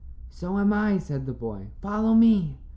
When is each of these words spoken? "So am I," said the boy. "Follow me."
"So 0.31 0.57
am 0.57 0.73
I," 0.73 0.97
said 0.97 1.27
the 1.27 1.31
boy. 1.31 1.67
"Follow 1.79 2.15
me." 2.15 2.57